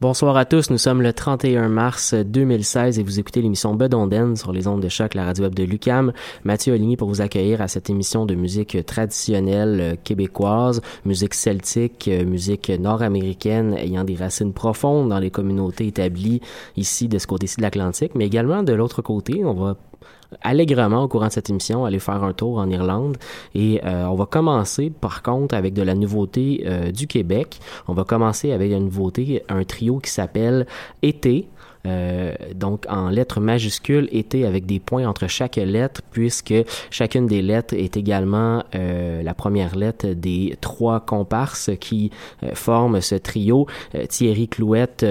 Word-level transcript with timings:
Bonsoir 0.00 0.36
à 0.36 0.44
tous, 0.44 0.70
nous 0.70 0.78
sommes 0.78 1.02
le 1.02 1.12
31 1.12 1.68
mars 1.68 2.14
2016 2.14 3.00
et 3.00 3.02
vous 3.02 3.18
écoutez 3.18 3.42
l'émission 3.42 3.74
Bedonden 3.74 4.36
sur 4.36 4.52
les 4.52 4.68
ondes 4.68 4.80
de 4.80 4.88
choc, 4.88 5.14
la 5.14 5.24
radio 5.24 5.42
web 5.42 5.56
de 5.56 5.64
Lucam. 5.64 6.12
Mathieu 6.44 6.74
Oligny 6.74 6.96
pour 6.96 7.08
vous 7.08 7.20
accueillir 7.20 7.60
à 7.60 7.66
cette 7.66 7.90
émission 7.90 8.24
de 8.24 8.36
musique 8.36 8.86
traditionnelle 8.86 9.98
québécoise, 10.04 10.82
musique 11.04 11.34
celtique, 11.34 12.08
musique 12.24 12.70
nord-américaine 12.70 13.74
ayant 13.76 14.04
des 14.04 14.14
racines 14.14 14.52
profondes 14.52 15.08
dans 15.08 15.18
les 15.18 15.32
communautés 15.32 15.88
établies 15.88 16.42
ici 16.76 17.08
de 17.08 17.18
ce 17.18 17.26
côté-ci 17.26 17.56
de 17.56 17.62
l'Atlantique, 17.62 18.12
mais 18.14 18.26
également 18.26 18.62
de 18.62 18.74
l'autre 18.74 19.02
côté. 19.02 19.44
On 19.44 19.54
va 19.54 19.76
allègrement 20.42 21.04
au 21.04 21.08
courant 21.08 21.28
de 21.28 21.32
cette 21.32 21.50
émission 21.50 21.84
aller 21.84 21.98
faire 21.98 22.22
un 22.22 22.32
tour 22.32 22.58
en 22.58 22.68
Irlande 22.68 23.16
et 23.54 23.80
euh, 23.84 24.04
on 24.06 24.14
va 24.14 24.26
commencer 24.26 24.90
par 24.90 25.22
contre 25.22 25.54
avec 25.54 25.74
de 25.74 25.82
la 25.82 25.94
nouveauté 25.94 26.64
euh, 26.66 26.90
du 26.90 27.06
Québec. 27.06 27.60
On 27.86 27.94
va 27.94 28.04
commencer 28.04 28.52
avec 28.52 28.70
une 28.72 28.84
nouveauté, 28.84 29.42
un 29.48 29.64
trio 29.64 29.98
qui 29.98 30.10
s'appelle 30.10 30.66
Été. 31.02 31.48
Euh, 31.88 32.34
donc 32.54 32.84
en 32.88 33.08
lettres 33.08 33.40
majuscules 33.40 34.08
été 34.12 34.44
avec 34.44 34.66
des 34.66 34.78
points 34.78 35.06
entre 35.06 35.26
chaque 35.26 35.56
lettre 35.56 36.02
puisque 36.10 36.54
chacune 36.90 37.26
des 37.26 37.42
lettres 37.42 37.74
est 37.74 37.96
également 37.96 38.64
euh, 38.74 39.22
la 39.22 39.34
première 39.34 39.76
lettre 39.76 40.08
des 40.08 40.56
trois 40.60 41.00
comparses 41.00 41.70
qui 41.80 42.10
euh, 42.42 42.50
forment 42.54 43.00
ce 43.00 43.14
trio. 43.14 43.66
Euh, 43.94 44.06
Thierry 44.06 44.48
Clouette 44.48 45.06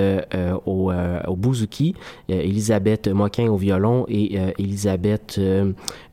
au, 0.65 0.91
au 1.27 1.35
bouzouki 1.35 1.95
Elisabeth 2.29 3.07
Moquin 3.07 3.47
au 3.47 3.55
violon 3.55 4.05
et 4.07 4.37
Elisabeth 4.57 5.39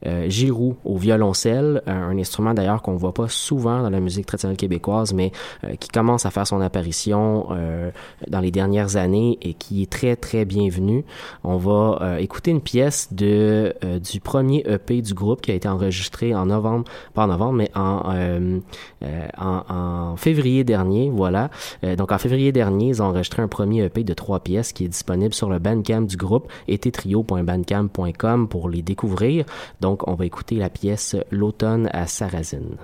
euh, 0.06 0.28
Giroux 0.28 0.76
au 0.84 0.96
violoncelle 0.96 1.82
un, 1.86 2.16
instrument 2.18 2.54
d'ailleurs 2.54 2.82
qu'on 2.82 2.96
voit 2.96 3.14
pas 3.14 3.28
souvent 3.28 3.82
dans 3.82 3.90
la 3.90 4.00
musique 4.00 4.26
traditionnelle 4.26 4.56
québécoise 4.56 5.12
mais 5.12 5.32
euh, 5.64 5.74
qui 5.76 5.88
commence 5.88 6.26
à 6.26 6.30
faire 6.30 6.46
son 6.46 6.60
apparition 6.60 7.46
euh, 7.50 7.90
dans 8.28 8.40
les 8.40 8.50
dernières 8.50 8.96
années 8.96 9.38
et 9.42 9.54
qui 9.54 9.82
est 9.82 9.90
très 9.90 10.16
très 10.16 10.44
bienvenu. 10.44 11.04
On 11.42 11.56
va 11.56 11.98
euh, 12.00 12.16
écouter 12.16 12.50
une 12.50 12.60
pièce 12.60 13.12
de 13.12 13.74
euh, 13.84 13.98
du 13.98 14.20
premier 14.20 14.64
EP 14.66 15.02
du 15.02 15.14
groupe 15.14 15.40
qui 15.40 15.50
a 15.50 15.54
été 15.54 15.68
enregistré 15.68 16.34
en 16.34 16.46
novembre, 16.46 16.84
pas 17.14 17.24
en 17.24 17.28
novembre, 17.28 17.54
mais 17.54 17.70
en 17.74 18.02
en, 19.38 20.16
février 20.16 20.64
dernier. 20.64 21.10
Voilà. 21.10 21.50
Donc 21.98 22.12
en 22.12 22.18
février 22.18 22.52
dernier, 22.52 22.88
ils 22.88 23.02
ont 23.02 23.06
enregistré 23.06 23.42
un 23.42 23.48
premier 23.48 23.84
EP 23.84 24.04
de 24.04 24.14
trois 24.14 24.40
pièces 24.40 24.72
qui 24.72 24.84
est 24.84 24.88
disponible 24.88 25.34
sur 25.34 25.50
le 25.50 25.58
Bandcamp 25.58 26.02
du 26.02 26.16
groupe 26.16 26.50
etetrio.bandcamp.com 26.68 28.48
pour 28.48 28.68
les 28.68 28.82
découvrir. 28.82 29.44
On 30.06 30.14
va 30.14 30.26
écouter 30.26 30.56
la 30.56 30.70
pièce 30.70 31.16
L'automne 31.30 31.88
à 31.92 32.06
Sarrazine. 32.06 32.76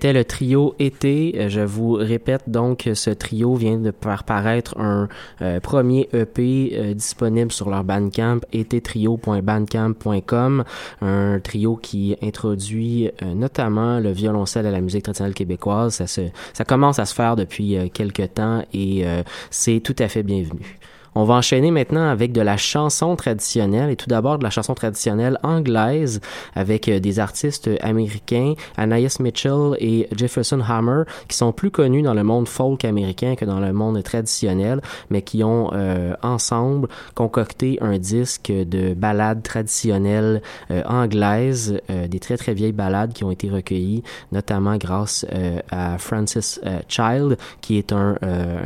C'était 0.00 0.14
le 0.14 0.24
trio 0.24 0.74
Été. 0.78 1.34
Euh, 1.36 1.50
je 1.50 1.60
vous 1.60 1.92
répète 1.92 2.44
donc, 2.46 2.88
ce 2.94 3.10
trio 3.10 3.54
vient 3.54 3.76
de 3.76 3.92
faire 4.02 4.24
paraître 4.24 4.80
un 4.80 5.10
euh, 5.42 5.60
premier 5.60 6.08
EP 6.14 6.72
euh, 6.72 6.94
disponible 6.94 7.52
sur 7.52 7.68
leur 7.68 7.84
Bandcamp, 7.84 8.40
etetrio.bandcamp.com. 8.50 10.64
Un 11.02 11.40
trio 11.40 11.76
qui 11.76 12.16
introduit 12.22 13.10
notamment 13.22 14.00
le 14.00 14.10
violoncelle 14.10 14.64
à 14.64 14.70
la 14.70 14.80
musique 14.80 15.02
traditionnelle 15.02 15.34
québécoise. 15.34 15.92
Ça, 15.92 16.06
se, 16.06 16.22
ça 16.54 16.64
commence 16.64 16.98
à 16.98 17.04
se 17.04 17.14
faire 17.14 17.36
depuis 17.36 17.76
quelques 17.92 18.32
temps 18.32 18.64
et 18.72 19.04
c'est 19.50 19.80
tout 19.80 19.96
à 19.98 20.08
fait 20.08 20.22
bienvenu. 20.22 20.78
On 21.16 21.24
va 21.24 21.34
enchaîner 21.34 21.72
maintenant 21.72 22.08
avec 22.08 22.30
de 22.32 22.40
la 22.40 22.56
chanson 22.56 23.16
traditionnelle. 23.16 23.90
Et 23.90 23.96
tout 23.96 24.08
d'abord 24.08 24.38
de 24.38 24.44
la 24.44 24.50
chanson 24.50 24.74
traditionnelle 24.74 25.38
anglaise 25.42 26.20
avec 26.54 26.88
euh, 26.88 27.00
des 27.00 27.18
artistes 27.18 27.68
américains, 27.80 28.54
Anais 28.76 29.08
Mitchell 29.18 29.74
et 29.80 30.08
Jefferson 30.16 30.60
Hammer, 30.66 31.02
qui 31.28 31.36
sont 31.36 31.52
plus 31.52 31.70
connus 31.70 32.02
dans 32.02 32.14
le 32.14 32.22
monde 32.22 32.46
folk 32.46 32.84
américain 32.84 33.34
que 33.34 33.44
dans 33.44 33.58
le 33.58 33.72
monde 33.72 34.00
traditionnel, 34.04 34.80
mais 35.10 35.22
qui 35.22 35.42
ont 35.42 35.70
euh, 35.72 36.14
ensemble 36.22 36.88
concocté 37.14 37.78
un 37.80 37.98
disque 37.98 38.52
de 38.52 38.94
ballades 38.94 39.42
traditionnelles 39.42 40.42
euh, 40.70 40.82
anglaises, 40.86 41.80
des 41.88 42.20
très 42.20 42.36
très 42.36 42.54
vieilles 42.54 42.72
ballades 42.72 43.12
qui 43.12 43.24
ont 43.24 43.30
été 43.30 43.50
recueillies, 43.50 44.02
notamment 44.32 44.76
grâce 44.76 45.26
à 45.70 45.98
Francis 45.98 46.60
Child, 46.88 47.36
qui 47.60 47.78
est 47.78 47.92
un 47.92 48.16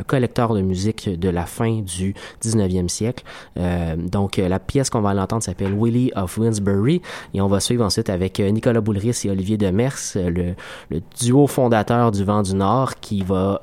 collecteur 0.07 0.53
de 0.53 0.61
musique 0.61 1.09
de 1.19 1.29
la 1.29 1.45
fin 1.45 1.81
du 1.81 2.13
19e 2.43 2.87
siècle. 2.87 3.23
Euh, 3.57 3.95
donc, 3.95 4.39
euh, 4.39 4.47
la 4.47 4.59
pièce 4.59 4.89
qu'on 4.89 5.01
va 5.01 5.13
l'entendre 5.13 5.43
s'appelle 5.43 5.73
Willie 5.73 6.11
of 6.15 6.37
Winsbury 6.37 7.01
et 7.33 7.41
on 7.41 7.47
va 7.47 7.59
suivre 7.59 7.83
ensuite 7.83 8.09
avec 8.09 8.39
euh, 8.39 8.49
Nicolas 8.49 8.81
Boulris 8.81 9.21
et 9.25 9.29
Olivier 9.29 9.57
Demers, 9.57 9.97
le, 10.15 10.55
le 10.89 11.01
duo 11.19 11.47
fondateur 11.47 12.11
du 12.11 12.23
Vent 12.23 12.43
du 12.43 12.55
Nord 12.55 12.95
qui 12.99 13.23
va, 13.23 13.61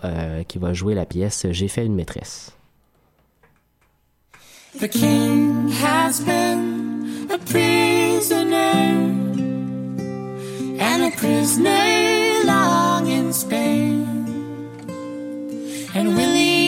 qui 0.48 0.58
va 0.58 0.72
jouer 0.72 0.94
la 0.94 1.04
pièce 1.04 1.46
J'ai 1.50 1.68
fait 1.68 1.84
une 1.84 1.94
maîtresse. 1.94 2.52
The 4.80 4.88
king 4.88 5.68
has 5.68 6.20
been 6.20 7.28
a 7.30 7.36
prisoner 7.38 8.72
and 10.80 11.02
a 11.02 11.10
prisoner 11.16 12.44
long 12.46 13.06
in 13.06 13.32
Spain 13.34 14.12
and 15.94 16.16
Willie 16.16 16.61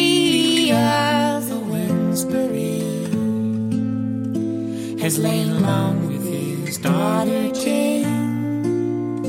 has 5.04 5.18
lain 5.18 5.50
along 5.50 6.06
with 6.06 6.24
his 6.24 6.78
daughter 6.78 7.50
Jane. 7.50 9.22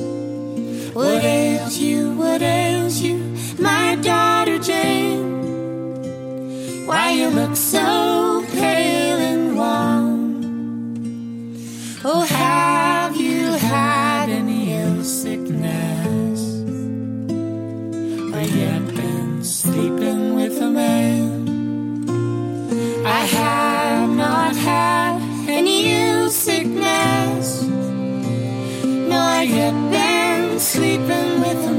What 0.94 1.24
ails 1.24 1.78
you? 1.80 2.14
What 2.14 2.44
ails 2.44 3.00
you, 3.00 3.18
my 3.58 3.96
daughter 3.96 4.60
Jane? 4.60 5.26
Why 6.86 7.12
you 7.12 7.30
look 7.30 7.56
so 7.56 8.25
sleeping 30.76 31.40
with 31.40 31.70
a 31.72 31.75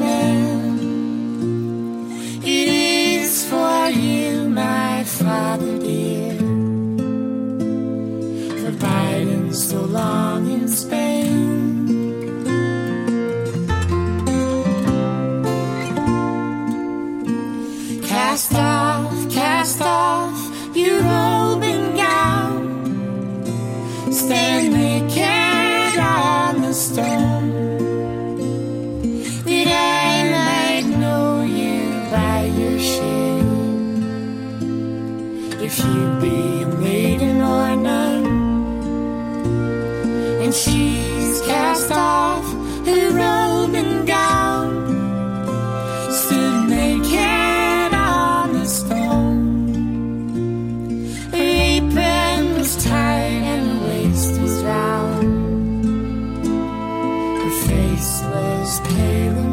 Christmas 57.97 58.81
pale. 58.81 59.46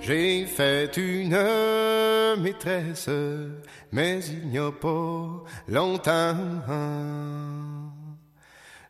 J'ai 0.00 0.46
fait 0.46 0.96
une 0.96 1.36
maîtresse, 2.40 3.10
mais 3.92 4.20
il 4.24 4.48
n'y 4.48 4.58
a 4.58 4.72
pas 4.72 5.44
longtemps. 5.68 6.34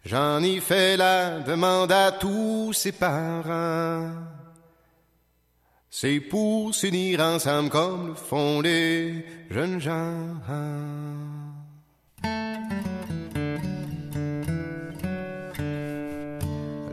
J'en 0.04 0.40
ai 0.44 0.60
fait 0.60 0.96
la 0.96 1.40
demande 1.40 1.90
à 1.90 2.12
tous 2.12 2.72
ses 2.72 2.92
parents. 2.92 4.12
C'est 5.90 6.20
pour 6.20 6.72
s'unir 6.72 7.18
ensemble 7.20 7.70
comme 7.70 8.08
le 8.10 8.14
font 8.14 8.60
les 8.60 9.26
jeunes 9.50 9.80
gens. 9.80 10.36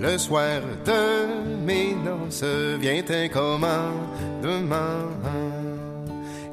Le 0.06 0.20
soir 0.20 0.62
de 0.86 1.66
mes 1.66 1.96
noces 1.96 2.44
vient 2.80 3.04
un 3.10 3.28
commandement. 3.28 5.10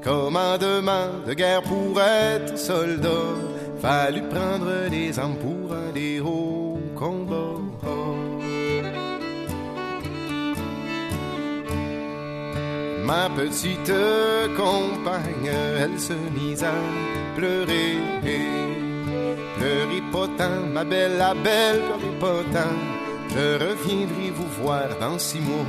Commandement 0.03 1.09
de 1.27 1.35
guerre 1.35 1.63
pour 1.63 2.01
être 2.01 2.57
soldat. 2.57 3.09
Fallu 3.83 4.23
prendre 4.23 4.89
les 4.91 5.19
armes 5.19 5.37
pour 5.37 5.77
aller 5.77 6.21
au 6.21 6.81
combat. 6.97 7.61
Ma 13.05 13.29
petite 13.37 13.93
compagne, 14.57 15.53
elle 15.79 16.01
se 16.01 16.15
mise 16.35 16.65
à 16.65 16.73
pleurer. 17.37 17.99
Pleurez 19.59 20.03
pas 20.11 20.29
tant, 20.39 20.67
ma 20.73 20.85
belle, 20.85 21.19
la 21.19 21.35
belle, 21.35 21.83
pleurez 21.83 22.19
pas 22.19 22.43
tant. 22.59 23.02
Je 23.35 23.55
reviendrai 23.55 24.31
vous 24.31 24.63
voir 24.63 24.89
dans 25.01 25.19
six 25.19 25.41
mois 25.41 25.65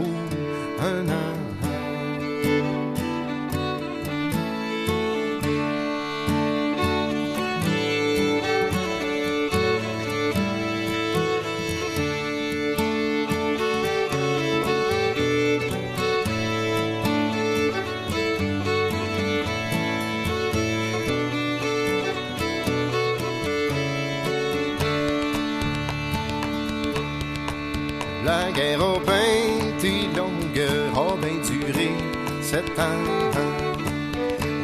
un 0.81 1.07
an. 1.07 2.82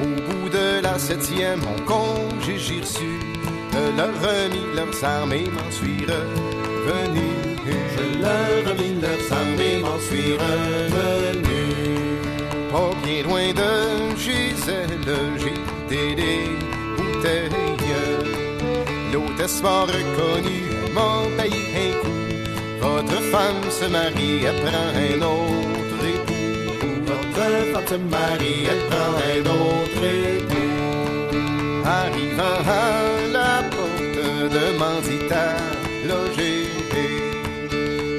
Au 0.03 0.11
bout 0.27 0.49
de 0.49 0.81
la 0.81 0.97
septième, 0.97 1.59
mon 1.61 1.79
congé 1.85 2.57
j'ai 2.57 2.81
reçu, 2.81 3.19
je 3.73 3.97
leur 3.97 4.13
remis 4.25 4.65
leurs 4.75 5.03
armes 5.03 5.33
et 5.33 5.47
m'en 5.49 5.71
suis 5.71 6.05
revenu. 6.05 7.27
Je 7.65 8.21
leur 8.21 8.69
remis 8.69 8.95
leurs 9.01 9.33
armes 9.37 9.59
et 9.59 9.79
m'en 9.79 9.99
suis 9.99 10.33
revenu. 10.33 11.61
Pas 12.71 12.91
bien 13.03 13.23
loin 13.23 13.53
de 13.53 14.15
Gisèle, 14.17 14.99
j'ai 15.37 15.57
goûté 15.67 16.15
des 16.15 16.41
bouteilles. 16.97 17.69
L'hôtesse 19.11 19.61
m'a 19.63 19.81
reconnu, 19.81 20.57
elle 20.85 20.93
m'a 20.93 21.09
payé 21.37 21.61
un 21.75 21.91
coup. 22.01 22.19
Votre 22.81 23.21
femme 23.31 23.63
se 23.69 23.85
marie, 23.85 24.43
elle 24.45 24.61
prend 24.61 24.89
un 24.95 25.21
autre 25.21 25.68
femme 27.39 27.87
se 27.87 27.95
marie, 27.95 28.67
elle 28.71 28.83
prend 28.89 29.13
un 29.31 29.43
autre. 29.59 30.05
Arrivant 31.85 32.61
à 32.67 33.31
la 33.35 33.63
porte, 33.73 34.19
demandit 34.57 35.31
à 35.31 35.47
loger. 36.09 36.59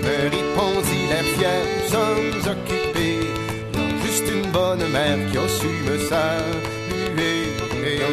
Me 0.04 0.16
répondit 0.36 1.04
la 1.14 1.22
fière, 1.34 1.66
nous 1.76 1.88
sommes 1.94 2.42
occupés. 2.54 3.26
Juste 4.04 4.28
une 4.36 4.50
bonne 4.50 4.86
mère 4.90 5.18
qui 5.30 5.38
a 5.38 5.48
su 5.48 5.70
me 5.86 5.96
saluer. 6.10 7.40
Non, 8.00 8.12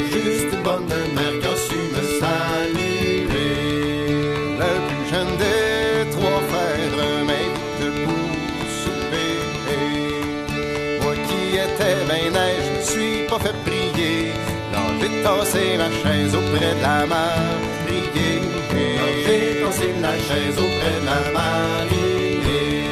pas 13.38 13.46
fait 13.46 13.56
prier. 13.66 14.32
Non, 14.74 14.88
j'ai 15.00 15.24
tassé 15.24 15.78
ma 15.78 15.90
chaise 16.02 16.34
auprès 16.36 16.74
de 16.76 16.82
la 16.82 17.06
mariée. 17.06 18.42
Non, 18.42 19.10
j'ai 19.26 19.62
tassé 19.62 19.88
la 20.02 20.14
chaise 20.28 20.58
auprès 20.58 20.98
de 21.02 21.06
la 21.06 21.20
mariée. 21.38 22.84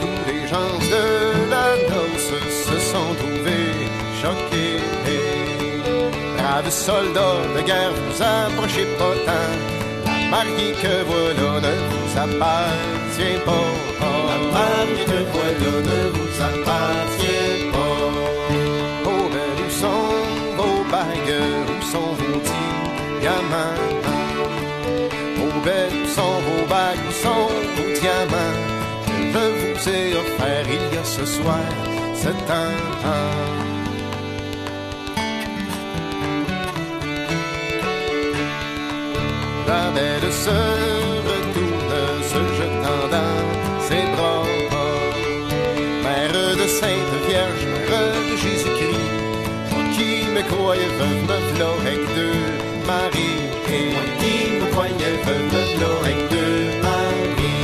Tous 0.00 0.20
les 0.28 0.42
gens 0.48 0.74
de 0.94 1.04
la 1.50 1.66
noce 1.90 2.34
se 2.66 2.76
sont 2.90 3.14
trouvés 3.20 3.72
choqués. 4.20 4.80
Braves 6.36 6.70
soldats 6.70 7.42
de 7.56 7.62
guerre, 7.62 7.92
vous 7.92 8.22
approchez 8.22 8.86
pas 8.98 9.16
tant. 9.26 9.54
La 10.06 10.30
mariée 10.30 10.74
que 10.82 10.94
voilà 11.10 11.60
ne 11.66 11.74
vous 11.90 12.10
appartient 12.24 13.38
pas. 13.44 13.68
La 14.28 14.38
mariée 14.54 15.04
que 15.04 15.18
voilà 15.32 15.72
ne 15.88 16.00
vous 16.14 16.42
appartient 16.42 17.66
pas. 17.66 17.71
Il 30.68 30.94
y 30.94 30.98
a 30.98 31.04
ce 31.04 31.24
soir 31.24 31.58
sept 32.14 32.50
ans. 32.50 32.82
La 39.66 39.90
belle 39.96 40.32
se 40.44 40.58
retourne, 41.30 41.94
se 42.32 42.40
jetant 42.58 43.04
dans 43.14 43.38
ses 43.88 44.04
bras. 44.14 44.44
Mère 46.04 46.56
de 46.60 46.66
Sainte 46.78 47.14
Vierge, 47.26 47.64
Mère 47.72 48.14
de 48.30 48.36
Jésus-Christ, 48.36 49.10
qui 49.94 50.10
me 50.34 50.42
croyais 50.50 50.92
veuve, 50.98 51.22
me 51.30 51.38
v'là 51.54 51.68
avec 51.80 52.00
deux 52.18 52.42
Marie. 52.86 53.40
Et 53.78 53.90
qui 54.20 54.36
me 54.60 54.66
croyais 54.72 55.16
veuve, 55.24 55.46
me 55.54 55.62
v'là 55.76 55.90
avec 56.00 56.18
deux 56.30 56.62
Marie. 56.82 57.62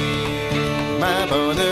Ma 1.01 1.19
bonne 1.31 1.68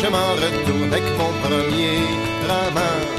je 0.00 0.06
m'en 0.08 0.32
retourne 0.34 0.92
avec 0.92 1.04
mon 1.18 1.32
premier 1.42 1.98
roman. 2.48 3.17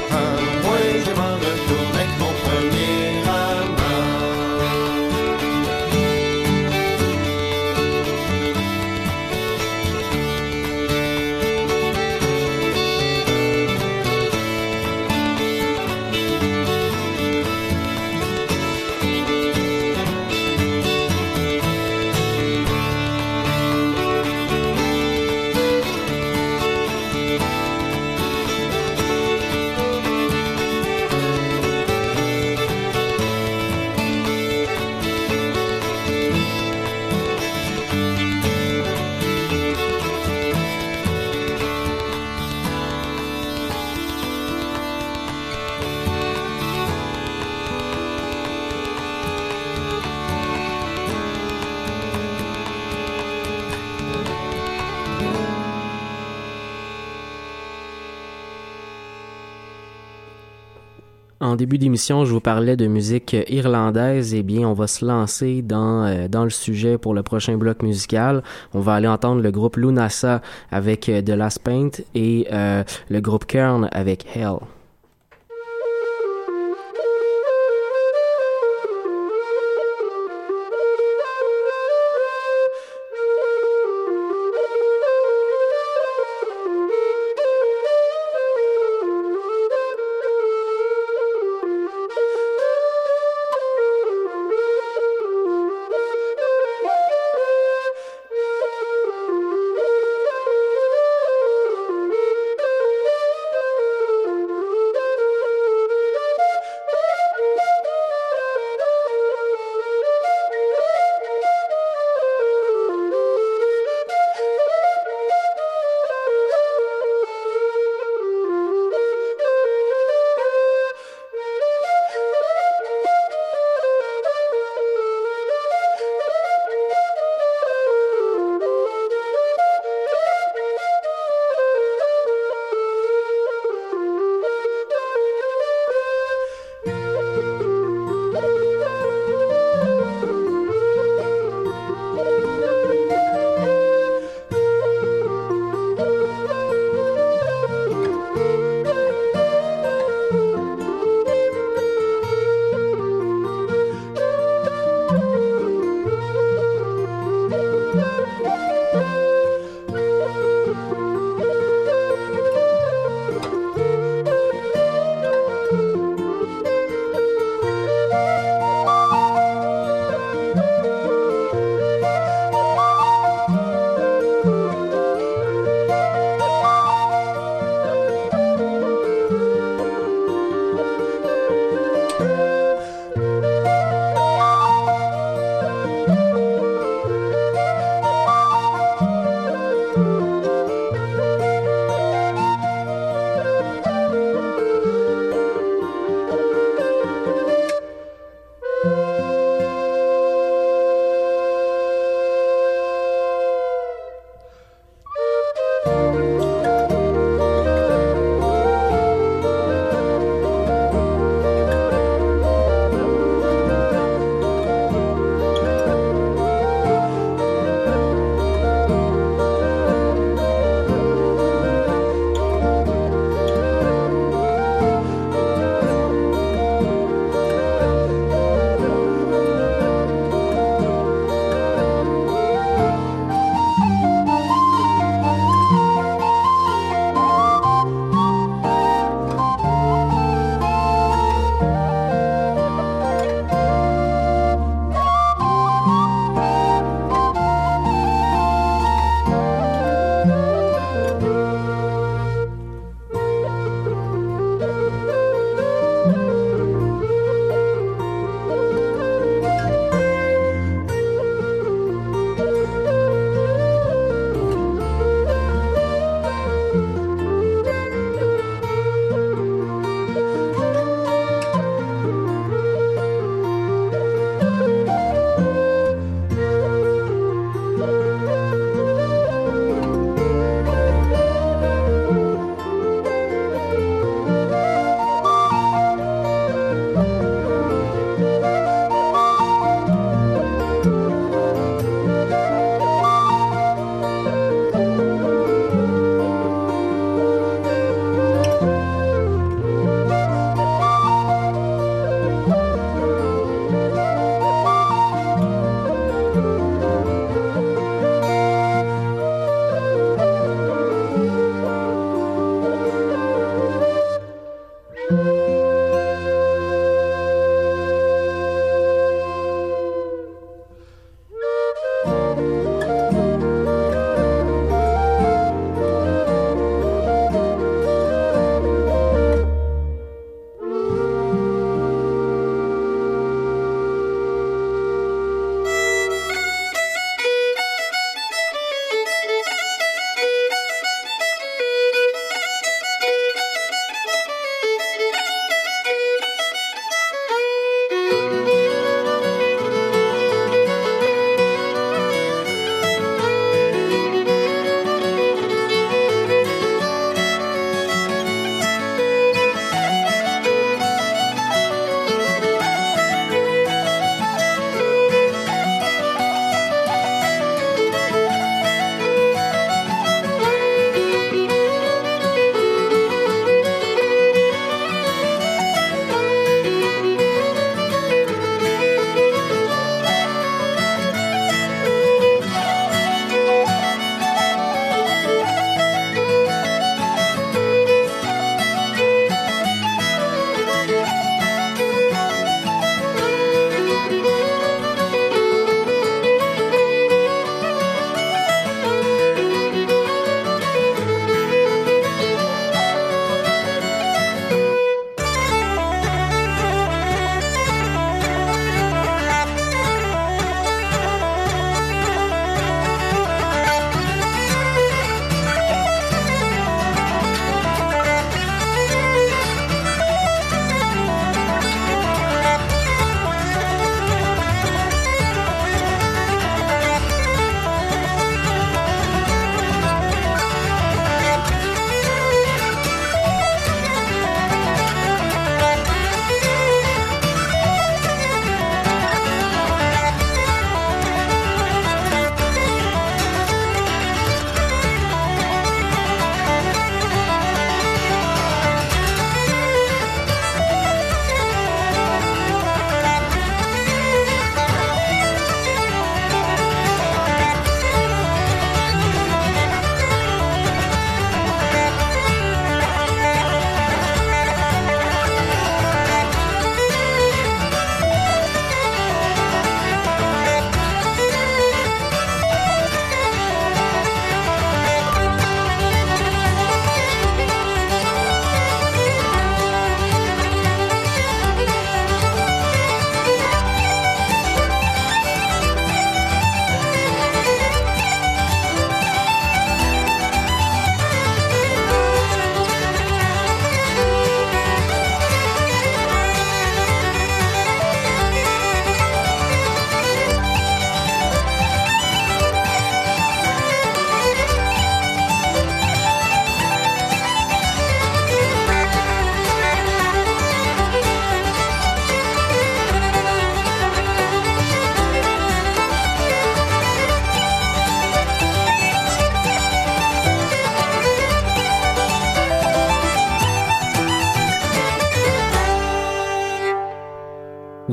En 61.50 61.56
début 61.56 61.78
d'émission, 61.78 62.24
je 62.24 62.32
vous 62.32 62.40
parlais 62.40 62.76
de 62.76 62.86
musique 62.86 63.34
irlandaise. 63.48 64.34
Eh 64.34 64.44
bien, 64.44 64.68
on 64.68 64.72
va 64.72 64.86
se 64.86 65.04
lancer 65.04 65.62
dans, 65.62 66.04
euh, 66.04 66.28
le 66.44 66.48
sujet 66.48 66.96
pour 66.96 67.12
le 67.12 67.24
prochain 67.24 67.56
bloc 67.56 67.82
musical. 67.82 68.44
On 68.72 68.78
va 68.78 68.94
aller 68.94 69.08
entendre 69.08 69.42
le 69.42 69.50
groupe 69.50 69.74
Lunasa 69.74 70.42
avec 70.70 71.08
euh, 71.08 71.20
The 71.22 71.30
Last 71.30 71.58
Paint 71.58 71.90
et 72.14 72.46
euh, 72.52 72.84
le 73.08 73.20
groupe 73.20 73.46
Kern 73.46 73.88
avec 73.90 74.26
Hell. 74.36 74.58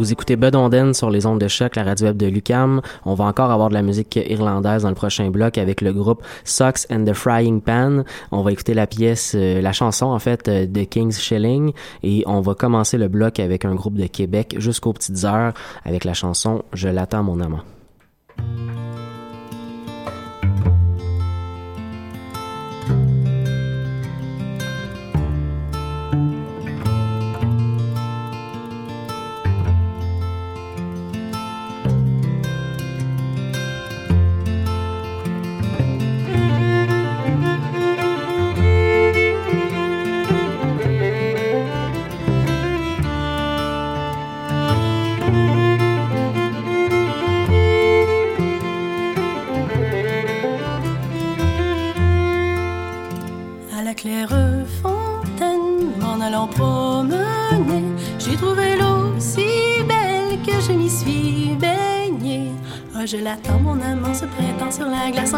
Vous 0.08 0.14
écoutez 0.14 0.38
Bud 0.38 0.56
Onden 0.56 0.94
sur 0.94 1.10
les 1.10 1.26
ondes 1.26 1.42
de 1.42 1.50
choc, 1.50 1.76
la 1.76 1.84
radio 1.84 2.08
web 2.08 2.16
de 2.16 2.28
Lucam. 2.28 2.80
On 3.04 3.14
va 3.14 3.26
encore 3.26 3.52
avoir 3.52 3.68
de 3.68 3.74
la 3.74 3.82
musique 3.82 4.16
irlandaise 4.16 4.84
dans 4.84 4.88
le 4.88 4.96
prochain 4.96 5.30
bloc 5.32 5.58
avec 5.58 5.82
le 5.82 5.92
groupe 5.92 6.24
Socks 6.46 6.90
and 6.90 7.04
the 7.04 7.12
Frying 7.12 7.60
Pan. 7.60 8.06
On 8.32 8.42
va 8.42 8.54
écouter 8.54 8.74
la 8.74 8.88
pièce, 8.88 9.34
euh, 9.36 9.60
la 9.60 9.74
chanson 9.74 10.06
en 10.06 10.20
fait 10.20 10.48
euh, 10.48 10.66
de 10.66 10.86
King's 10.86 11.20
Shilling 11.20 11.74
et 12.04 12.24
on 12.26 12.40
va 12.40 12.56
commencer 12.56 12.98
le 12.98 13.10
bloc 13.10 13.42
avec 13.42 13.66
un 13.66 13.76
groupe 13.76 13.96
de 13.96 14.08
Québec 14.08 14.56
jusqu'aux 14.60 14.94
petites 14.94 15.26
heures 15.26 15.52
avec 15.84 16.06
la 16.06 16.14
chanson 16.14 16.64
Je 16.72 16.88
l'attends 16.88 17.24
mon 17.24 17.42
amant. 17.42 17.64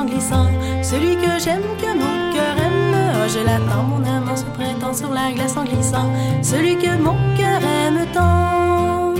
Glissant. 0.05 0.47
Celui 0.81 1.15
que 1.15 1.39
j'aime, 1.43 1.63
que 1.81 1.87
mon 1.87 2.33
cœur 2.33 2.55
aime. 2.57 2.95
Oh, 3.15 3.27
je 3.27 3.39
l'attends, 3.39 3.83
mon 3.83 4.03
amant 4.05 4.35
se 4.35 4.45
prêtant 4.45 4.93
sur 4.93 5.09
la 5.09 5.31
glace 5.31 5.57
en 5.57 5.63
glissant. 5.63 6.09
Celui 6.41 6.75
que 6.77 6.97
mon 6.97 7.15
cœur 7.37 7.61
aime 7.63 8.05
tant. 8.13 9.13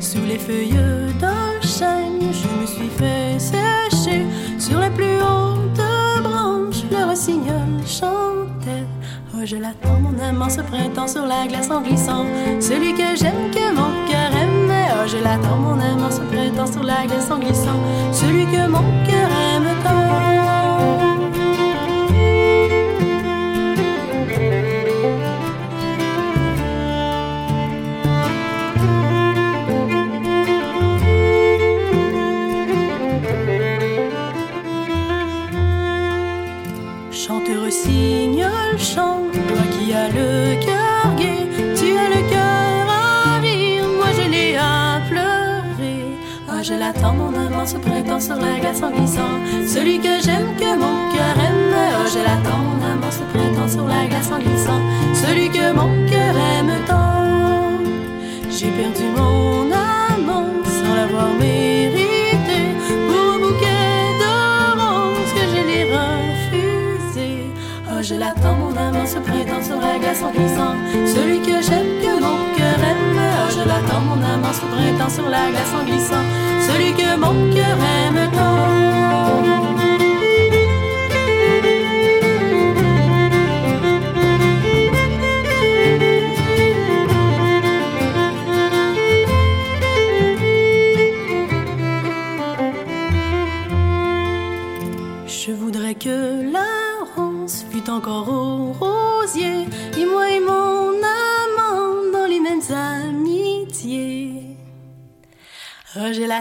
Sous 0.00 0.24
les 0.26 0.38
feuilles 0.38 0.74
d'un 1.20 1.60
chêne, 1.60 2.20
je 2.20 2.60
me 2.60 2.66
suis 2.66 2.90
fait 2.90 3.38
sécher. 3.38 4.26
Sur 4.58 4.80
les 4.80 4.90
plus 4.90 5.16
hautes 5.16 6.22
branches, 6.22 6.84
le 6.90 7.08
rossignol 7.08 7.72
chantait. 7.86 8.86
Oh, 9.34 9.40
je 9.44 9.56
l'attends, 9.56 9.98
mon 10.00 10.18
amant 10.22 10.50
se 10.50 10.60
prêtant 10.60 11.08
sur 11.08 11.26
la 11.26 11.46
glace 11.46 11.70
en 11.70 11.80
glissant. 11.80 12.24
Celui 12.60 12.92
que 12.94 13.16
j'aime, 13.16 13.50
que 13.52 13.74
mon 13.74 13.90
cœur 14.08 14.30
aime 14.40 14.62
je 15.06 15.18
l'attends, 15.18 15.56
mon 15.56 15.78
amant 15.80 16.10
se 16.10 16.20
prêtant 16.20 16.66
sur 16.66 16.82
la 16.82 17.06
glace 17.06 17.30
en 17.30 17.38
glissant, 17.38 17.78
celui 18.12 18.46
que 18.46 18.68
mon 18.68 18.82
cœur 19.04 19.28
sur 48.20 48.36
la 48.36 48.58
glace 48.60 48.82
en 48.82 48.90
glissant. 48.90 49.38
Celui 49.66 49.98
que 49.98 50.20
j'aime, 50.22 50.54
que 50.58 50.76
mon 50.76 51.10
cœur 51.12 51.34
aime. 51.46 51.74
Oh, 51.98 52.08
je 52.12 52.18
l'attends, 52.18 52.58
mon 52.58 52.84
amant 52.84 53.10
se 53.10 53.22
prêtant 53.32 53.68
sur 53.68 53.86
la 53.86 54.06
glace 54.06 54.30
en 54.30 54.38
glissant. 54.38 54.80
Celui 55.14 55.48
que 55.48 55.72
mon 55.72 55.90
cœur 56.08 56.34
aime 56.36 56.74
tant. 56.86 57.78
J'ai 58.50 58.70
perdu 58.70 59.04
mon 59.16 59.70
amant 59.72 60.50
sans 60.64 60.94
l'avoir 60.94 61.28
mérité. 61.38 62.60
Pour 63.08 63.34
un 63.34 63.38
bouquet 63.38 64.02
de 64.22 64.34
que 65.34 65.44
je 65.52 65.60
l'ai 65.68 65.84
refusé. 65.96 67.46
Oh, 67.88 68.02
je 68.02 68.14
l'attends, 68.14 68.56
mon 68.56 68.76
amant 68.76 69.06
se 69.06 69.18
prêtant 69.18 69.62
sur 69.62 69.80
la 69.80 69.98
glace 69.98 70.22
en 70.22 70.32
glissant. 70.32 70.74
Celui 71.14 71.40
que 71.40 71.62
j'aime, 71.62 71.92
que 72.02 72.12
mon 72.20 72.38
cœur 72.56 72.78
aime. 72.90 73.16
Oh, 73.16 73.50
je 73.56 73.62
l'attends, 73.68 74.02
mon 74.08 74.22
amant 74.22 74.52
se 74.52 74.66
prêtant 74.74 75.08
sur 75.08 75.28
la 75.28 75.50
glace 75.50 75.72
en 75.80 75.84
glissant 75.84 76.41
mon 77.22 77.54
cœur. 77.54 78.51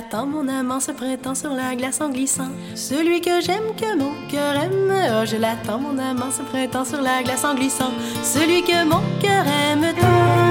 Je 0.02 0.06
l'attends, 0.06 0.26
mon 0.26 0.48
amant 0.48 0.80
se 0.80 0.92
prêtant 0.92 1.36
sur 1.36 1.54
la 1.54 1.76
glace 1.76 2.02
en 2.02 2.10
glissant. 2.10 2.50
Celui 2.74 3.22
que 3.22 3.40
j'aime, 3.40 3.76
que 3.78 3.96
mon 4.00 4.14
cœur 4.30 4.56
aime. 4.56 4.92
Oh, 4.92 5.26
je 5.26 5.38
l'attends, 5.38 5.78
mon 5.78 5.96
amant 6.00 6.32
se 6.32 6.42
prêtant 6.42 6.84
sur 6.84 7.02
la 7.02 7.22
glace 7.22 7.44
en 7.44 7.54
glissant. 7.54 7.92
Celui 8.24 8.64
que 8.64 8.84
mon 8.84 9.02
cœur 9.22 9.46
aime. 9.46 10.51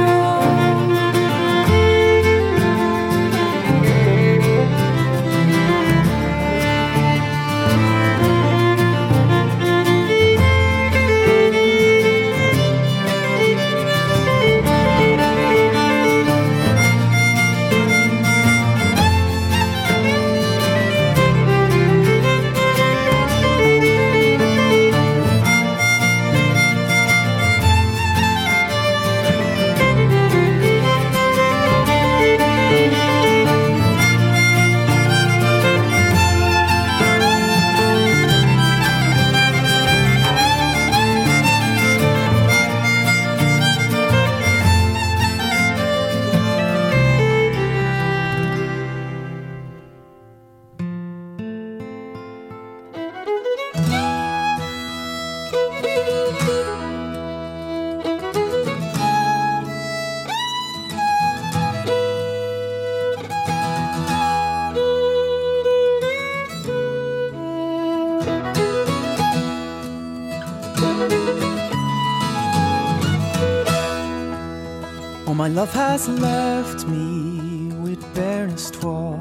Love 75.71 75.91
has 75.91 76.09
left 76.09 76.87
me 76.87 77.73
with 77.83 78.03
barest 78.15 78.75
twa, 78.75 79.15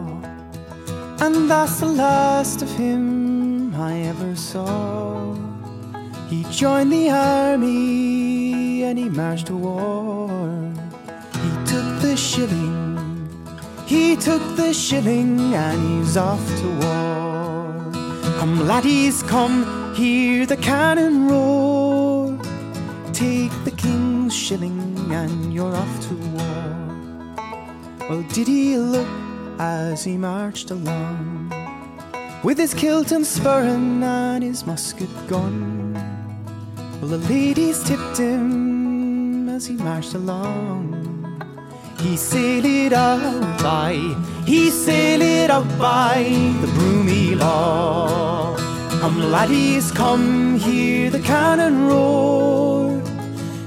and 1.19 1.49
that's 1.49 1.79
the 1.79 1.85
last 1.85 2.61
of 2.61 2.69
him 2.71 3.73
I 3.75 3.93
ever 4.11 4.35
saw. 4.35 5.35
He 6.29 6.43
joined 6.51 6.91
the 6.91 7.09
army 7.09 8.83
and 8.83 8.97
he 8.97 9.09
marched 9.09 9.47
to 9.47 9.57
war. 9.57 10.29
He 11.43 11.51
took 11.65 11.87
the 12.01 12.15
shilling, 12.15 13.29
he 13.85 14.15
took 14.15 14.43
the 14.55 14.73
shilling, 14.73 15.53
and 15.53 15.77
he's 15.89 16.17
off 16.17 16.45
to 16.61 16.67
war. 16.83 17.91
Come, 18.39 18.67
laddies, 18.67 19.23
come, 19.23 19.93
hear 19.95 20.45
the 20.45 20.57
cannon 20.57 21.27
roar. 21.27 22.39
Take 23.13 23.51
the 23.65 23.71
king's 23.71 24.35
shilling 24.35 24.89
and 25.11 25.53
you're 25.53 25.75
off 25.75 26.07
to 26.07 26.13
war. 26.15 26.28
Well, 28.09 28.23
did 28.23 28.47
he 28.47 28.75
look 28.75 29.07
as 29.59 30.03
he 30.03 30.17
marched 30.17 30.71
along 30.71 31.53
with 32.43 32.57
his 32.57 32.73
kilt 32.73 33.11
and 33.11 33.23
spurring 33.23 34.01
and 34.01 34.43
his 34.43 34.65
musket 34.65 35.11
gun? 35.27 35.93
Well, 36.99 37.11
the 37.11 37.19
ladies 37.29 37.83
tipped 37.83 38.17
him 38.17 39.47
as 39.47 39.67
he 39.67 39.75
marched 39.75 40.15
along. 40.15 40.95
He 41.99 42.17
sailed 42.17 42.93
out 42.93 43.61
by, 43.61 43.93
he 44.43 44.71
sailed 44.71 45.51
out 45.51 45.69
by 45.77 46.23
the 46.61 46.67
broomy 46.67 47.35
law. 47.35 48.57
Come, 49.01 49.31
laddies, 49.31 49.91
come, 49.91 50.57
hear 50.57 51.11
the 51.11 51.19
cannon 51.19 51.85
roar. 51.85 53.03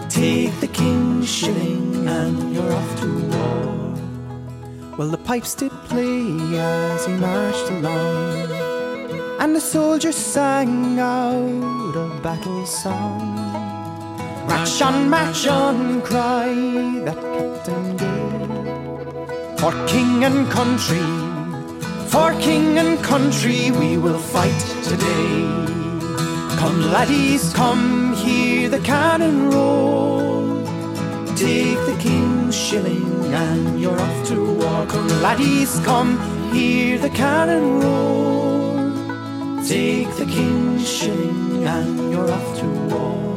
Take 0.09 0.59
the 0.59 0.66
king's 0.66 1.31
shilling 1.31 2.09
and 2.09 2.52
you're 2.52 2.72
off 2.72 3.00
to 3.02 3.07
war. 3.28 3.71
Well, 5.02 5.10
the 5.10 5.18
pipes 5.18 5.56
did 5.56 5.72
play 5.90 6.30
as 6.56 7.06
he 7.06 7.14
marched 7.14 7.68
along, 7.70 8.52
and 9.40 9.52
the 9.52 9.60
soldiers 9.60 10.14
sang 10.14 10.96
out 11.00 11.96
a 11.96 12.20
battle 12.22 12.64
song. 12.64 13.34
March 14.46 14.80
on, 14.80 15.10
march 15.10 15.48
on, 15.48 16.02
cried 16.02 17.04
that 17.06 17.20
Captain 17.36 17.96
Gay. 17.96 19.56
For 19.58 19.72
king 19.88 20.22
and 20.22 20.48
country, 20.52 21.02
for 22.06 22.32
king 22.40 22.78
and 22.78 23.02
country, 23.02 23.72
we 23.72 23.98
will 23.98 24.20
fight 24.20 24.62
today. 24.84 25.48
Come, 26.60 26.80
laddies, 26.92 27.52
come, 27.54 28.14
hear 28.14 28.68
the 28.68 28.78
cannon 28.78 29.50
roll. 29.50 30.32
Take 31.42 31.81
the 31.87 31.96
king's 31.98 32.55
shilling 32.55 33.35
and 33.35 33.81
you're 33.81 34.00
off 34.00 34.28
to 34.28 34.37
war. 34.61 34.87
Come, 34.87 35.09
laddies, 35.20 35.81
come, 35.81 36.16
hear 36.52 36.98
the 37.00 37.11
cannon 37.11 37.81
roll. 37.81 38.76
Take 39.66 40.11
the 40.22 40.26
king's 40.26 40.88
shilling 40.88 41.66
and 41.66 42.12
you're 42.12 42.31
off 42.31 42.59
to 42.61 42.66
war. 42.94 43.33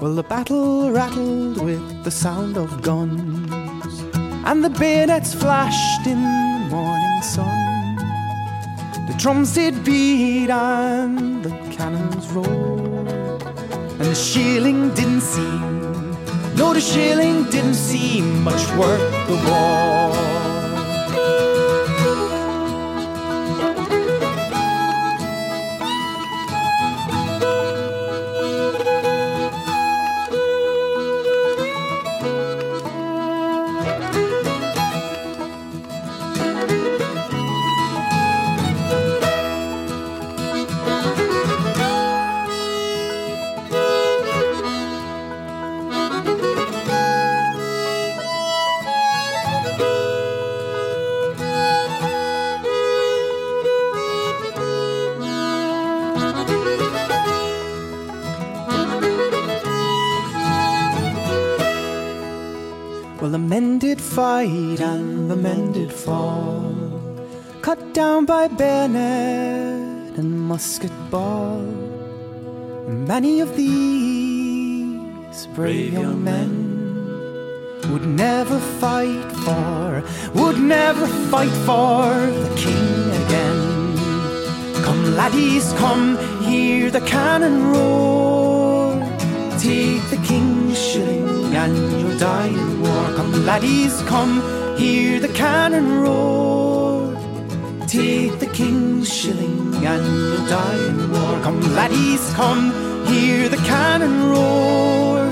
Well, 0.00 0.16
the 0.16 0.24
battle 0.24 0.90
rattled 0.90 1.62
with 1.62 2.02
the 2.02 2.10
sound 2.10 2.56
of 2.56 2.82
guns, 2.82 4.02
and 4.44 4.64
the 4.64 4.70
bayonets 4.70 5.32
flashed 5.32 6.08
in 6.08 6.20
the 6.20 6.74
morning 6.74 7.22
sun. 7.22 7.96
The 9.06 9.14
drums 9.16 9.54
did 9.54 9.84
beat 9.84 10.50
and 10.50 11.44
the 11.44 11.50
cannons 11.70 12.26
rolled, 12.30 13.42
and 13.92 14.00
the 14.00 14.14
shilling 14.14 14.92
didn't 14.94 15.20
seem, 15.20 15.89
no, 16.60 16.74
the 16.74 16.80
shilling 16.80 17.44
didn't 17.44 17.72
seem 17.72 18.42
much 18.44 18.68
worth 18.76 19.00
the 19.26 19.34
war. 19.48 20.39
And 64.48 65.30
the 65.30 65.36
men 65.36 65.72
did 65.72 65.92
fall, 65.92 66.74
cut 67.60 67.92
down 67.92 68.24
by 68.24 68.48
bayonet 68.48 70.16
and 70.16 70.40
musket 70.40 70.92
ball. 71.10 71.60
Many 72.88 73.40
of 73.40 73.54
these 73.54 75.46
brave 75.54 75.92
young 75.92 76.24
men 76.24 76.50
would 77.92 78.06
never 78.06 78.58
fight 78.80 79.30
for, 79.44 80.02
would 80.34 80.58
never 80.58 81.06
fight 81.28 81.52
for 81.68 82.08
the 82.44 82.54
king 82.56 83.10
again. 83.26 84.82
Come, 84.82 85.16
laddies, 85.16 85.70
come, 85.74 86.16
hear 86.44 86.90
the 86.90 87.02
cannon 87.02 87.72
roar. 87.72 88.94
Take 89.58 90.02
the 90.08 90.20
king's 90.26 90.78
shilling 90.82 91.54
and 91.54 91.76
in 91.76 92.18
war. 92.18 92.69
Come, 93.20 93.44
laddies, 93.44 94.00
come, 94.08 94.40
hear 94.78 95.20
the 95.20 95.28
cannon 95.28 96.00
roar. 96.00 97.14
Take 97.86 98.38
the 98.38 98.46
king's 98.46 99.12
shilling 99.12 99.74
and 99.84 100.06
you'll 100.06 100.46
die 100.46 100.86
in 100.88 101.12
war. 101.12 101.38
Come, 101.42 101.60
laddies, 101.74 102.32
come, 102.32 102.72
hear 103.04 103.50
the 103.50 103.58
cannon 103.58 104.30
roar. 104.30 105.28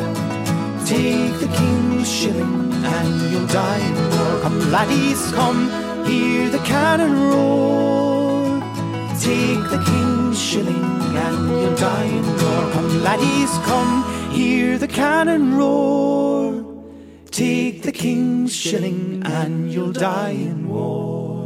Take 0.85 1.41
the 1.41 1.51
king's 1.61 2.13
shilling 2.13 2.75
and 2.75 3.33
you'll 3.33 3.47
die 3.47 3.79
in 3.79 3.97
war. 4.13 4.43
Come, 4.43 4.71
laddies, 4.71 5.33
come, 5.33 5.71
hear 6.05 6.51
the 6.51 6.63
cannon 6.73 7.15
roar. 7.31 8.61
Take 9.19 9.65
the 9.71 9.83
king's 9.91 10.39
shilling 10.39 10.85
and 11.25 11.39
you'll 11.49 11.77
die 11.77 12.05
in 12.05 12.27
war. 12.43 12.71
Come, 12.75 13.03
laddies, 13.03 13.53
come, 13.65 14.05
hear 14.31 14.77
the 14.77 14.89
cannon 14.89 15.57
roar. 15.57 16.38
Take 17.39 17.83
the 17.83 17.93
king's 17.93 18.53
shilling 18.53 19.23
and 19.25 19.73
you'll 19.73 19.93
die 19.93 20.31
in 20.31 20.67
war. 20.67 21.39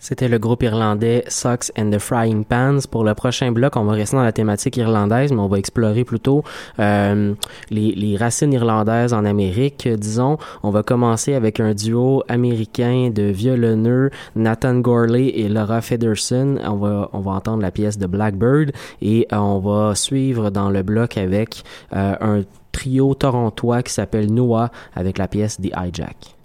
C'était 0.00 0.26
le 0.26 0.40
groupe 0.40 0.64
irlandais 0.64 1.22
Socks 1.28 1.70
and 1.78 1.92
the 1.92 2.00
Frying 2.00 2.44
Pans. 2.44 2.80
Pour 2.90 3.04
le 3.04 3.14
prochain 3.14 3.52
bloc, 3.52 3.76
on 3.76 3.84
va 3.84 3.92
rester 3.92 4.16
dans 4.16 4.24
la 4.24 4.32
thématique 4.32 4.76
irlandaise, 4.76 5.32
mais 5.32 5.38
on 5.38 5.46
va 5.46 5.58
explorer 5.58 6.02
plutôt 6.02 6.42
euh, 6.80 7.34
les, 7.70 7.92
les 7.92 8.16
racines 8.16 8.52
irlandaises 8.52 9.12
en 9.12 9.24
Amérique, 9.24 9.86
disons. 9.88 10.36
On 10.64 10.70
va 10.70 10.82
commencer 10.82 11.34
avec 11.34 11.60
un 11.60 11.72
duo 11.72 12.24
américain 12.26 13.10
de 13.14 13.22
violonneux, 13.22 14.10
Nathan 14.34 14.80
Gorley 14.80 15.28
et 15.28 15.48
Laura 15.48 15.80
Federson. 15.80 16.58
On 16.64 16.74
va, 16.74 17.08
on 17.12 17.20
va 17.20 17.30
entendre 17.30 17.62
la 17.62 17.70
pièce 17.70 17.98
de 17.98 18.06
Blackbird 18.06 18.72
et 19.00 19.28
euh, 19.32 19.36
on 19.36 19.60
va 19.60 19.94
suivre 19.94 20.50
dans 20.50 20.70
le 20.70 20.82
bloc 20.82 21.16
avec 21.18 21.62
euh, 21.94 22.16
un 22.20 22.42
trio 22.76 23.14
torontois 23.14 23.82
qui 23.82 23.90
s'appelle 23.90 24.30
Noah 24.30 24.70
avec 24.94 25.16
la 25.16 25.28
pièce 25.28 25.56
The 25.56 25.72
Hijack. 25.74 26.35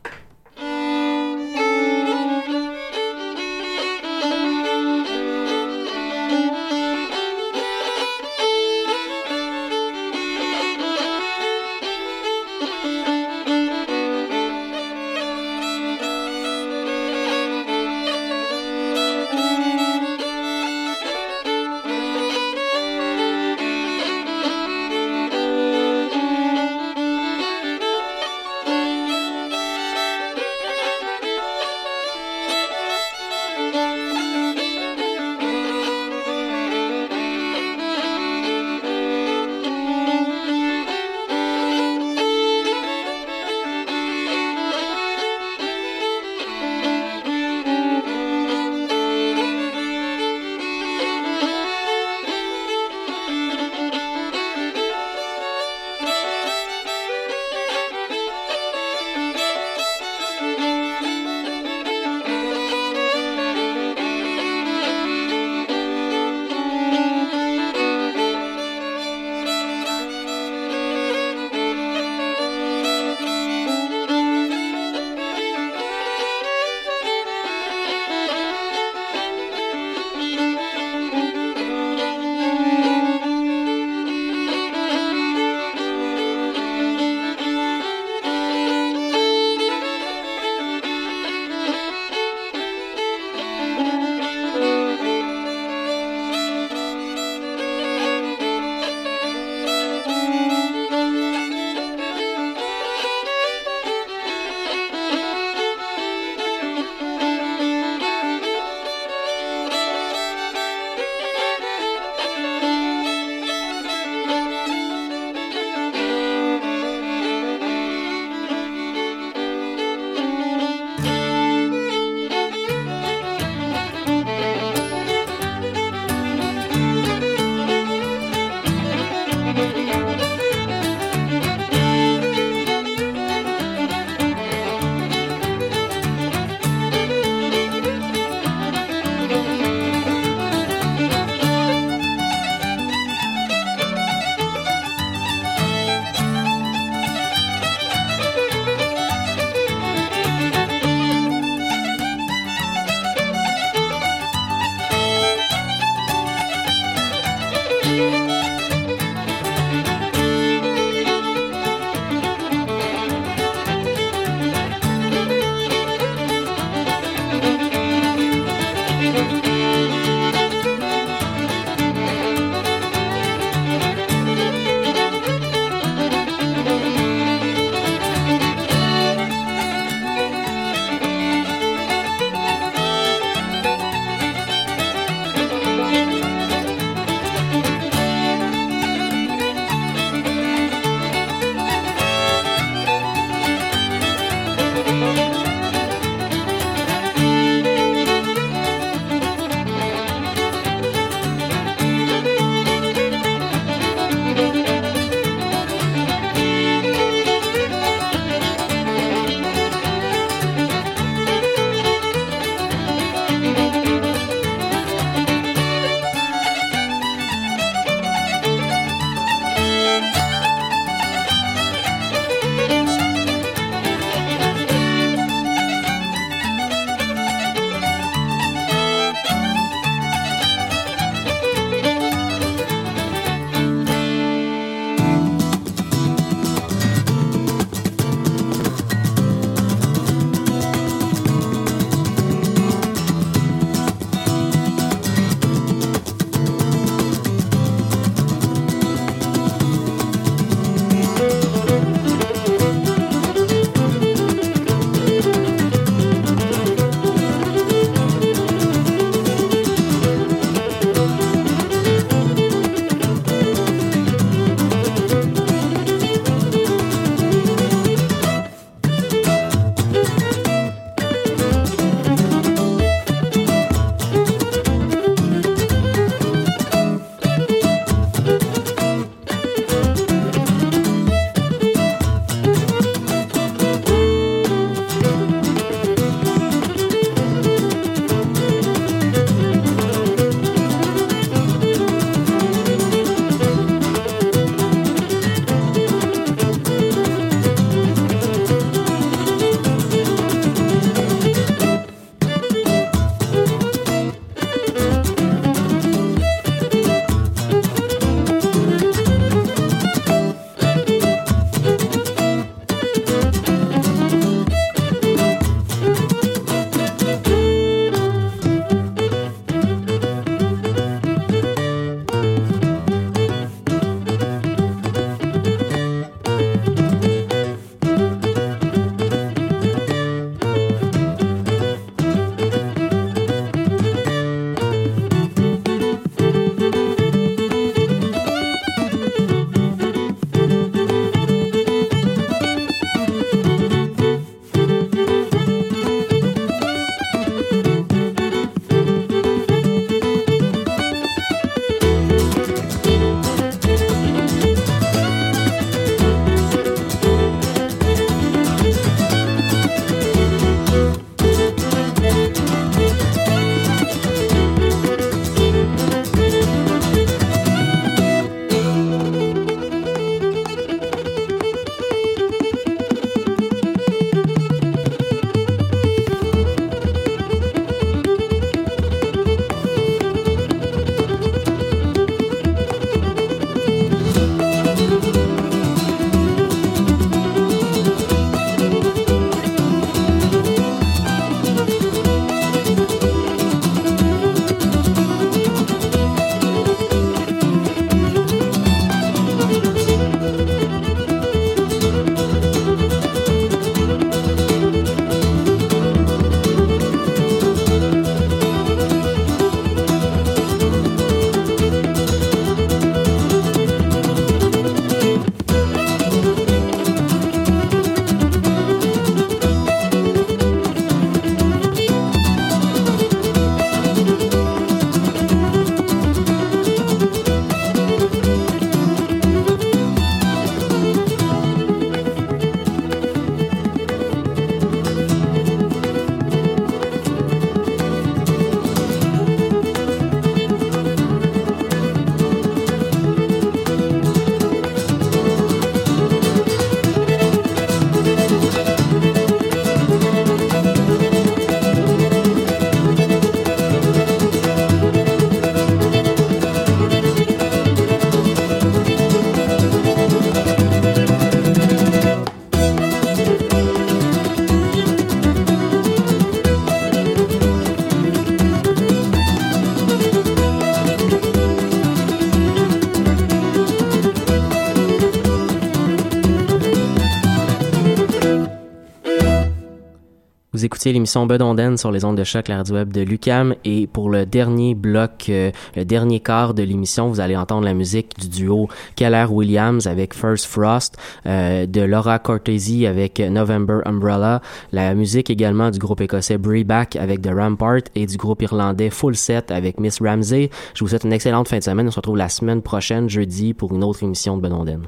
Écoutez 480.82 480.94
l'émission 480.94 481.28
Bedonden 481.28 481.78
sur 481.78 481.92
les 481.92 482.06
ondes 482.06 482.18
de 482.18 482.24
choc, 482.24 482.48
la 482.48 482.64
web 482.64 482.92
de 482.92 483.02
Lucam. 483.02 483.54
Et 483.66 483.86
pour 483.86 484.10
le 484.10 484.26
dernier 484.26 484.74
bloc, 484.74 485.28
euh, 485.30 485.52
le 485.76 485.86
dernier 485.86 486.22
quart 486.22 486.56
de 486.56 486.64
l'émission, 486.64 487.08
vous 487.08 487.20
allez 487.20 487.38
entendre 487.38 487.66
la 487.66 487.76
musique 487.76 488.20
du 488.20 488.28
duo 488.28 488.68
Keller 488.96 489.28
Williams 489.30 489.86
avec 489.86 490.16
First 490.16 490.48
Frost, 490.48 490.98
euh, 491.28 491.68
de 491.68 491.82
Laura 491.82 492.18
Cortese 492.18 492.84
avec 492.88 493.20
November 493.20 493.82
Umbrella, 493.86 494.42
la 494.72 494.96
musique 494.96 495.30
également 495.30 495.70
du 495.70 495.78
groupe 495.78 496.02
écossais 496.02 496.40
Back 496.40 496.96
avec 496.96 497.22
The 497.22 497.30
Rampart 497.32 497.84
et 497.94 498.08
du 498.08 498.18
groupe 498.18 498.42
irlandais 498.42 498.90
Full 498.90 499.16
Set 499.16 499.52
avec 499.52 499.80
Miss 499.80 500.02
Ramsey. 500.02 500.50
Je 500.74 500.84
vous 500.84 500.88
souhaite 500.88 501.04
une 501.04 501.14
excellente 501.14 501.48
fin 501.48 501.60
de 501.60 501.64
semaine. 501.64 501.90
On 501.90 501.92
se 501.92 501.98
retrouve 501.98 502.18
la 502.18 502.30
semaine 502.30 502.64
prochaine, 502.64 503.08
jeudi, 503.08 503.54
pour 503.54 503.72
une 503.76 503.84
autre 503.84 504.02
émission 504.02 504.36
de 504.36 504.42
Bedonden. 504.42 504.88